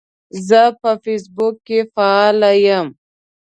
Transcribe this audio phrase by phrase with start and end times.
[0.47, 2.87] زه په فیسبوک کې فعال یم.